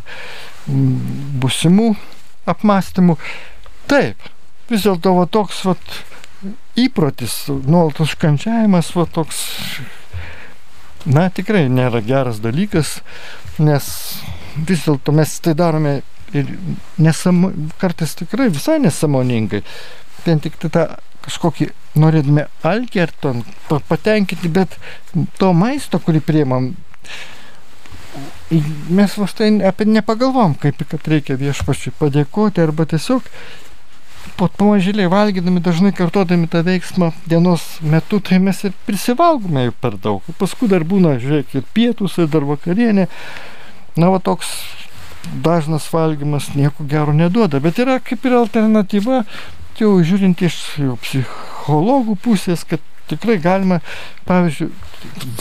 [0.67, 1.93] busimų
[2.51, 3.19] apmąstymų.
[3.91, 4.31] Taip,
[4.73, 5.79] vis dėlto va toks va
[6.81, 9.45] įprotis, nuolat užkančiavimas va toks,
[11.07, 12.99] na tikrai nėra geras dalykas,
[13.63, 13.91] nes
[14.57, 16.01] vis dėlto mes tai darome
[16.37, 16.51] ir
[16.99, 19.63] nesamo, kartais tikrai visai nesamoningai.
[20.27, 20.85] Vien tik tai tą
[21.25, 21.71] kažkokį
[22.01, 24.77] norėdami alkį ar ten patenkinti, bet
[25.41, 26.71] to maisto, kurį priemam,
[28.91, 33.27] mes vos tai apie nepagalvom, kaip kad reikia viešpačiui padėkoti arba tiesiog
[34.37, 40.25] po pamažėliai valgydami, dažnai kartodami tą veiksmą dienos metu, tai mes ir prisivalgome per daug.
[40.41, 43.07] Paskui dar būna, žiūrėk, ir pietus, ir dar vakarienė.
[44.01, 44.51] Na, va toks
[45.45, 49.25] dažnas valgymas nieko gero neduoda, bet yra kaip ir alternatyva,
[49.81, 53.81] jau žiūrint iš jau psichologų pusės, kad tikrai galima,
[54.29, 54.71] pavyzdžiui,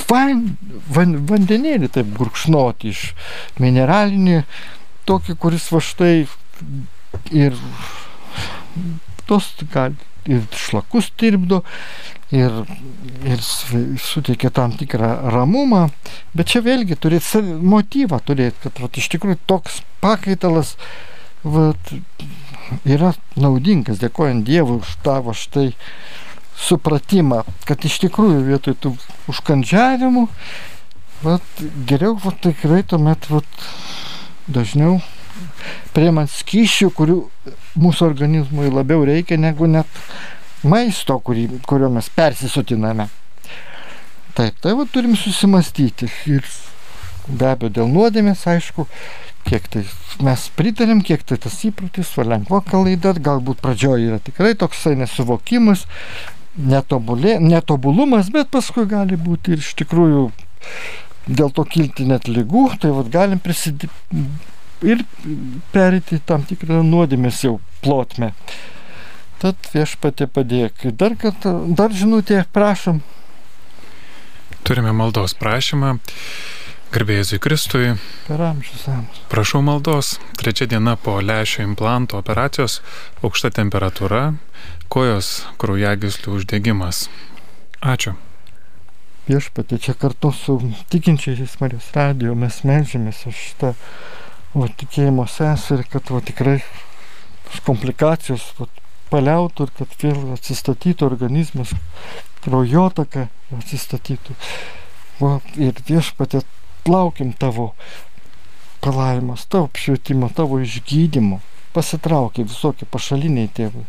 [0.10, 0.44] van,
[0.90, 3.04] van, vandenėlį taip gurkšnoti iš
[3.62, 4.42] mineralinį,
[5.10, 6.14] tokį, kuris va štai
[7.36, 7.58] ir
[9.30, 11.62] tos gali ir šlakus tirpdo,
[12.36, 12.54] ir,
[13.26, 15.88] ir suteikia tam tikrą ramumą,
[16.38, 20.76] bet čia vėlgi turėti motyvą turėti, kad vat, iš tikrųjų toks pakaitalas
[21.44, 21.94] vat,
[22.86, 25.72] yra naudingas, dėkojant Dievui už tavo štai
[26.60, 28.96] supratimą, kad iš tikrųjų vietoj tų
[29.32, 30.26] užkandžiavimų,
[31.24, 33.70] vat, geriau vat, tikrai tuomet vat,
[34.50, 35.00] dažniau
[35.96, 37.20] priemant skyšių, kurių
[37.78, 40.02] mūsų organizmui labiau reikia negu net
[40.64, 43.10] maisto, kurį, kurio mes persisotiname.
[44.38, 46.46] Taip, tai va turim susimastyti ir
[47.28, 48.86] be abejo dėl nuodėmės, aišku,
[49.48, 49.84] kiek tai
[50.26, 55.86] mes pritarėm, kiek tai tas įprotis, va lengva klaida, galbūt pradžioje yra tikrai toksai nesuvokimas,
[56.60, 60.30] netobulė, netobulumas, bet paskui gali būti ir iš tikrųjų
[61.30, 63.90] dėl to kilti net lygų, tai vad galim prisidėti
[64.86, 65.04] ir
[65.74, 68.34] perėti tam tikrą nuodėmės jau plotmę.
[69.40, 70.90] Tad viešpatė padėk.
[71.00, 73.00] Dar kartą, dar žinutė, prašom.
[74.68, 75.98] Turime maldos prašymą.
[76.90, 77.92] Garbėjai Kristui.
[78.26, 79.22] Per amžius amžius.
[79.30, 80.16] Prašau maldos.
[80.42, 82.80] Trečia diena po lęšio implanto operacijos
[83.22, 84.24] aukšta temperatūra,
[84.90, 85.30] kojos
[85.62, 87.04] kraujagyslių uždegimas.
[87.80, 88.16] Ačiū.
[89.30, 90.58] Viešpatė, čia kartu su
[90.90, 93.76] tikinčiais Marijos radijo mes melžiamės už šitą
[94.54, 96.60] va, tikėjimo seserį, kad va, tikrai
[97.66, 98.70] komplikacijos va,
[99.10, 101.74] paliautų ir kad vėl atsistatytų organizmas,
[102.46, 103.28] kraujotaka
[103.58, 104.38] atsistatytų.
[105.20, 106.44] Va, ir viešpatė
[106.90, 107.74] laukim tavo
[108.82, 111.42] palaimas, tavo apšvietimo, tavo išgydymo.
[111.76, 113.84] Pasitraukia visokie pašaliniai tėvai.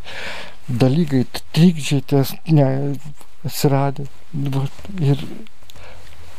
[0.68, 1.24] Dalykai,
[1.56, 2.66] trikdžiai ties ne,
[3.46, 4.06] atsiradė.
[5.00, 5.22] Ir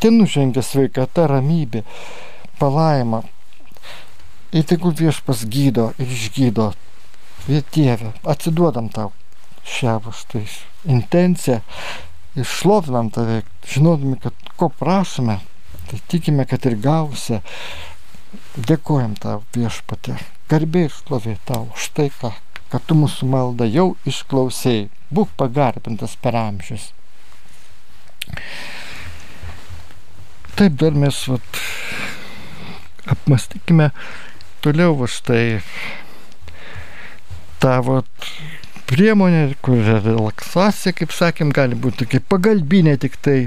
[0.03, 1.83] ten nužengia sveikata, ramybė,
[2.59, 3.23] palaima.
[4.51, 6.71] Ir tegul viešpas gydo ir išgydo.
[7.47, 9.09] Dieve, atsiduodam tau
[9.65, 10.43] šią štai
[10.85, 11.61] intenciją,
[12.37, 15.39] išlovinam tave, žinodami, kad ko prašome,
[15.91, 17.41] Tai tikime, kad ir gausi.
[18.55, 20.13] Dėkojam tau viešpatė.
[20.47, 22.29] Garbė ir šlovė tau už tai, ką,
[22.71, 24.85] kad tu mūsų maldą jau išklausėjai.
[25.11, 26.93] Būk pagarbintas per amžius.
[30.55, 31.61] Taip dar mes vat,
[33.11, 33.89] apmastykime
[34.63, 35.61] toliau va štai
[37.61, 38.29] tą vat,
[38.89, 43.37] priemonė, kur relaksacija, kaip sakėm, gali būti kaip pagalbinė tik tai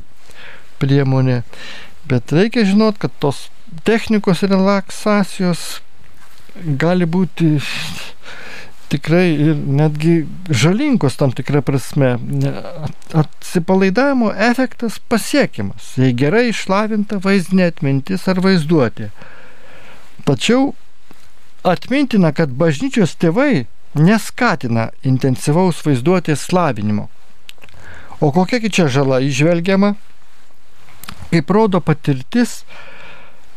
[0.82, 1.42] priemonė.
[2.08, 3.48] Bet reikia žinot, kad tos
[3.88, 5.64] technikos relaksacijos
[6.80, 7.56] gali būti
[8.92, 10.14] tikrai ir netgi
[10.62, 12.14] žalingos tam tikrą prasme.
[13.24, 19.10] Atsipalaidavimo efektas pasiekiamas, jei gerai išlavinta vaizdinė atmintis ar vaizduotė.
[20.28, 20.72] Tačiau
[21.64, 27.08] atmintina, kad bažnyčios tėvai neskatina intensyvaus vaizduotės slavinimo.
[28.20, 29.94] O kokia čia žala išvelgiama?
[31.34, 32.62] kaip rodo patirtis,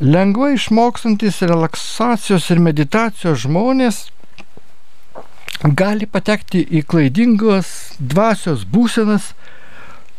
[0.02, 4.00] lengvai išmokstantis relaksacijos ir meditacijos žmonės
[5.78, 9.32] gali patekti į klaidingos dvasios būsenas,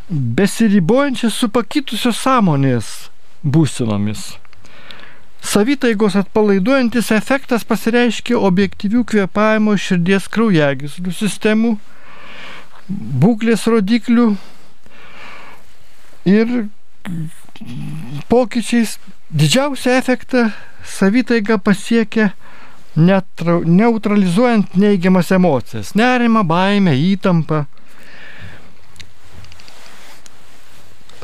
[0.09, 2.93] besiribojančias su pakitusios sąmonės
[3.43, 4.31] būsenomis.
[5.43, 11.77] Savitaigos atpalaiduojantis efektas pasireiškia objektyvių kvėpavimo širdies kraujagyslių sistemų,
[13.23, 14.33] būklės rodiklių
[16.29, 16.67] ir
[18.29, 18.99] pokyčiais
[19.31, 20.49] didžiausią efektą
[20.85, 22.33] savitaiga pasiekia
[22.99, 27.65] neutralizuojant neigiamas emocijas- nerimą, baimę, įtampą.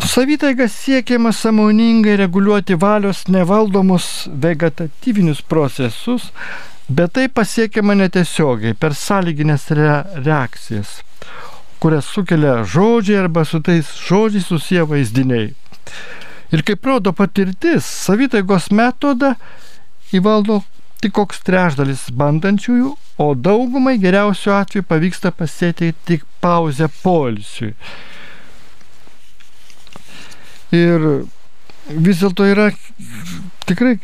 [0.05, 6.27] Savitaiga siekiama samoningai reguliuoti valios nevaldomus vegetatyvinius procesus,
[6.89, 9.97] bet tai pasiekiama netiesiogiai per sąlyginės re
[10.27, 10.99] reakcijas,
[11.81, 15.49] kurias sukelia žodžiai arba su tais žodžiais susiję vaizdiniai.
[16.53, 19.35] Ir kaip rodo patirtis, savitaigos metodą
[20.13, 20.61] įvaldo
[21.01, 27.73] tik koks trešdalis bandančiųjų, o daugumai geriausiu atveju pavyksta pasėti tik pauzę polisiui.
[30.75, 31.05] Ir
[31.89, 32.71] vis dėlto yra
[33.69, 33.99] tikrai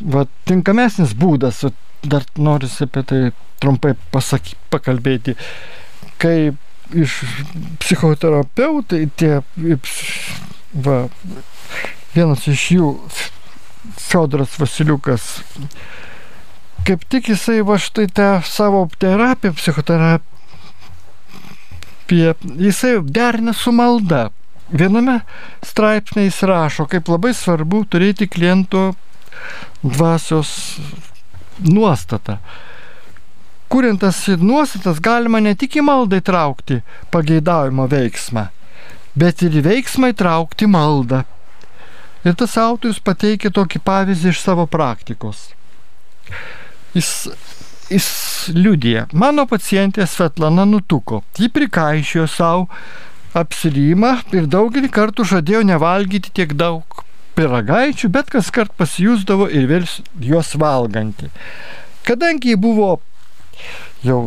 [0.00, 1.64] va, tinkamesnis būdas,
[2.02, 3.20] dar norisi apie tai
[3.62, 5.34] trumpai pasaky, pakalbėti,
[6.22, 6.52] kai
[6.96, 7.18] iš
[7.82, 9.42] psichoterapeutai tie
[10.72, 11.08] va,
[12.14, 12.88] vienas iš jų,
[13.98, 15.22] Fiodoras Vasiliukas,
[16.86, 20.22] kaip tik jisai va štai tą savo terapiją, psichoterapiją,
[22.68, 24.28] jisai derina su malda.
[24.68, 25.20] Viename
[25.64, 28.90] straipsnėje jis rašo, kaip labai svarbu turėti kliento
[29.82, 30.50] dvasios
[31.64, 32.38] nuostatą.
[33.68, 36.80] Kuriant tas nuostatas galima ne tik į maldą įtraukti
[37.12, 38.46] pageidaujimo veiksmą,
[39.16, 41.24] bet ir į veiksmą įtraukti maldą.
[42.24, 45.50] Ir tas autorius pateikia tokį pavyzdį iš savo praktikos.
[46.96, 47.28] Jis,
[47.92, 48.08] jis
[48.56, 52.66] liudija, mano pacientė Svetlana nutuko, ji prikaišėjo savo
[53.40, 57.04] apsirimą ir daugelį kartų žadėjo nevalgyti tiek daug
[57.38, 59.86] piragaičių, bet kas kart pasijūsdavo ir vėl
[60.22, 61.30] juos valganti.
[62.06, 62.96] Kadangi ji buvo
[64.06, 64.20] jau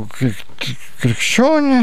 [1.01, 1.81] krikščionė,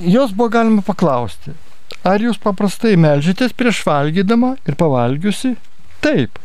[0.00, 1.52] jos buvo galima paklausti,
[2.00, 5.52] Ar jūs paprastai melžitės prieš valgydama ir pavalgiusi?
[6.00, 6.38] Taip,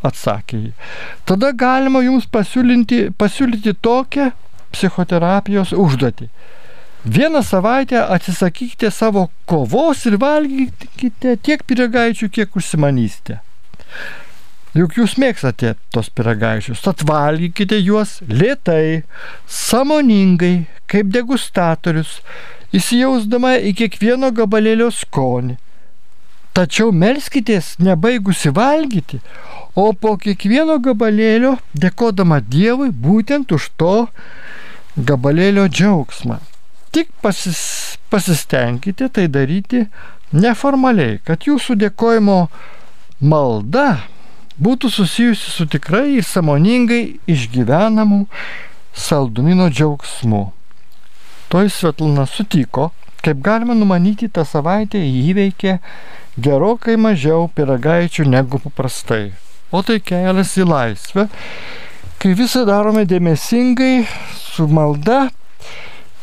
[0.00, 0.70] atsakė jį.
[1.28, 4.30] Tada galima jums pasiūlyti, pasiūlyti tokią
[4.72, 6.30] psichoterapijos užduotį.
[7.04, 13.42] Vieną savaitę atsisakykite savo kovos ir valgykite tiek piragaičių, kiek užsimanysite.
[14.74, 19.02] Juk jūs mėgstate tos piragaičius, tad valgykite juos lėtai,
[19.46, 22.22] samoningai, kaip degustatorius,
[22.72, 25.58] įsijausdama į kiekvieno gabalėlio skonį.
[26.56, 29.20] Tačiau melskitės nebaigusi valgyti,
[29.76, 33.94] o po kiekvieno gabalėlio dėkodama Dievui būtent už to
[34.96, 36.40] gabalėlio džiaugsmą.
[36.94, 39.80] Tik pasis, pasistengkite tai daryti
[40.34, 42.36] neformaliai, kad jūsų dėkojimo
[43.18, 44.04] malda
[44.62, 48.24] būtų susijusi su tikrai ir samoningai išgyvenamu
[48.94, 50.44] saldumino džiaugsmu.
[51.50, 52.92] Toj Svetlana sutiko,
[53.26, 55.78] kaip galima numanyti, tą savaitę įveikė
[56.38, 59.32] gerokai mažiau piragaičių negu paprastai.
[59.74, 61.26] O tai kelias į laisvę,
[62.22, 64.04] kai visą darome dėmesingai,
[64.38, 65.26] su malda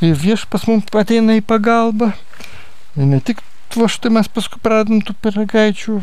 [0.01, 2.11] ir viešpas mums ateina į pagalbą.
[2.97, 3.41] Ir ne tik
[3.75, 5.99] va štai mes paskui pradedam tų piragaičių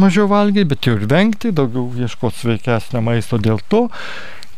[0.00, 3.88] mažiau valgyti, bet ir vengti, daugiau ieškoti sveikesnio maisto dėl to,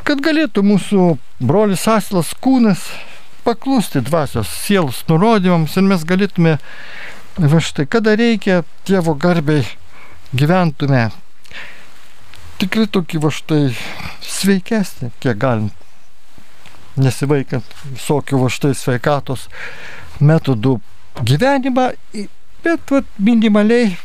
[0.06, 1.08] kad galėtų mūsų
[1.42, 2.84] brolis Asilas kūnas
[3.42, 6.58] paklusti dvasios sielos nurodymams ir mes galėtume,
[7.38, 9.66] va štai, kada reikia Dievo garbiai
[10.36, 11.08] gyventume
[12.62, 13.62] tikrai tokį va štai
[14.22, 15.70] sveikesnį, kiek galim,
[16.96, 19.48] nesivaikant visokių va štai sveikatos
[20.20, 20.78] metodų
[21.24, 21.88] gyvenimą,
[22.64, 23.96] bet va, minimaliai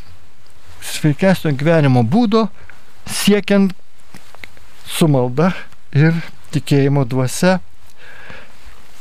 [0.84, 2.46] sveikesnio gyvenimo būdo
[3.08, 3.74] siekiant
[4.88, 5.52] su malda
[5.96, 6.16] ir
[6.54, 7.58] tikėjimo dvasia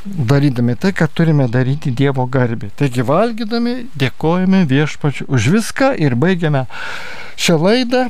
[0.08, 2.70] darydami tai, ką turime daryti Dievo garbė.
[2.80, 6.66] Taigi valgydami dėkojame viešpačiu už viską ir baigiame
[7.36, 8.06] šią laidą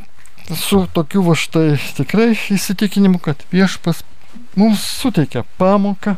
[0.55, 4.03] su tokiu va štai tikrai įsitikinimu, kad viešpas
[4.57, 6.15] mums suteikia pamoką,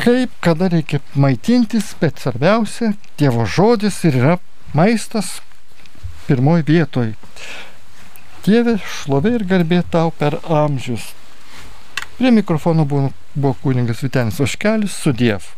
[0.00, 4.36] kaip, kada reikia maitintis, bet svarbiausia, Dievo žodis ir yra
[4.72, 5.40] maistas
[6.26, 7.12] pirmoji vietoj.
[8.46, 11.10] Dieve, šlovė ir garbė tau per amžius.
[12.16, 15.56] Prie mikrofono buvo, buvo kūningas Vitenis Oškelis su Dievu.